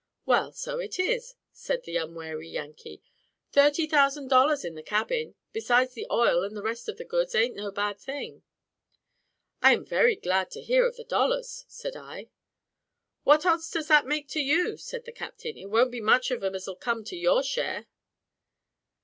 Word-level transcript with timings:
"Well, 0.25 0.51
so 0.51 0.79
it 0.79 0.97
is," 0.97 1.35
said 1.51 1.83
the 1.83 1.97
unwary 1.97 2.49
Yankee. 2.49 3.03
"Thirty 3.51 3.85
thousand 3.85 4.29
dollars 4.29 4.65
in 4.65 4.73
the 4.73 4.81
cabin, 4.81 5.35
besides 5.53 5.93
the 5.93 6.07
oil 6.09 6.41
and 6.43 6.57
the 6.57 6.63
rest 6.63 6.89
of 6.89 6.97
the 6.97 7.05
goods, 7.05 7.35
an't 7.35 7.53
no 7.53 7.69
bad 7.69 7.99
thing." 7.99 8.41
"I 9.61 9.73
am 9.73 9.85
very 9.85 10.15
glad 10.15 10.49
to 10.53 10.61
hear 10.63 10.87
of 10.87 10.95
the 10.95 11.03
dollars," 11.03 11.65
said 11.67 11.95
I. 11.95 12.29
"What 13.25 13.45
odds 13.45 13.69
does 13.69 13.89
that 13.89 14.07
make 14.07 14.27
to 14.29 14.39
you?" 14.41 14.75
said 14.75 15.05
the 15.05 15.11
captain; 15.11 15.55
"it 15.55 15.69
won't 15.69 15.91
be 15.91 16.01
much 16.01 16.31
on 16.31 16.43
'em 16.43 16.55
as'll 16.55 16.77
come 16.77 17.03
to 17.03 17.15
your 17.15 17.43
share." 17.43 17.85